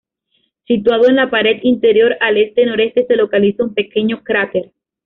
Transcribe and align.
Situado 0.65 1.07
en 1.07 1.17
la 1.17 1.29
pared 1.29 1.59
interior 1.61 2.17
al 2.21 2.37
este-noreste 2.37 3.05
se 3.05 3.15
localiza 3.15 3.65
un 3.65 3.75
pequeño 3.75 4.23
cráter. 4.23 4.71